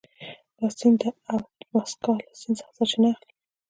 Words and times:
دا 0.57 0.67
سیند 0.77 0.97
د 1.01 1.03
اتبسکا 1.33 2.11
له 2.25 2.31
سیند 2.39 2.57
څخه 2.59 2.71
سرچینه 2.77 3.07
اخلي. 3.13 3.33